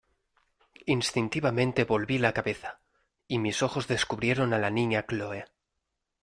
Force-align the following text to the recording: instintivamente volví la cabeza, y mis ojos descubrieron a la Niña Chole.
instintivamente 0.87 1.83
volví 1.83 2.17
la 2.17 2.33
cabeza, 2.33 2.79
y 3.27 3.37
mis 3.37 3.61
ojos 3.61 3.87
descubrieron 3.87 4.51
a 4.51 4.57
la 4.57 4.71
Niña 4.71 5.05
Chole. 5.05 5.45